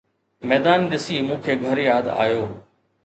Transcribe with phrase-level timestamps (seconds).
[0.51, 2.43] ميدان ڏسي مون کي گهر ياد آيو